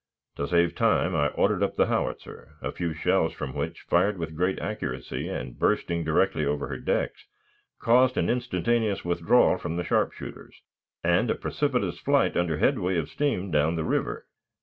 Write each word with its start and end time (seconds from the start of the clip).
To 0.37 0.47
save 0.47 0.73
time 0.73 1.13
I 1.13 1.27
ordered 1.27 1.61
up 1.61 1.75
the 1.75 1.85
howitzer, 1.85 2.55
a 2.59 2.71
few 2.71 2.91
shells 2.91 3.33
from 3.33 3.53
which, 3.53 3.81
fired 3.81 4.17
with 4.17 4.35
great 4.35 4.57
accuracy, 4.57 5.29
and 5.29 5.59
bursting 5.59 6.03
directly 6.03 6.43
over 6.43 6.69
her 6.69 6.79
decks, 6.79 7.27
caused 7.77 8.17
an 8.17 8.27
instantaneous 8.27 9.05
withdrawal 9.05 9.59
of 9.63 9.77
the 9.77 9.83
sharpshooters, 9.83 10.59
and 11.03 11.29
a 11.29 11.35
precipitous 11.35 11.99
flight 11.99 12.35
under 12.35 12.57
headway 12.57 12.97
of 12.97 13.09
steam 13.11 13.51
down 13.51 13.75
the 13.75 13.83
river. 13.85 14.25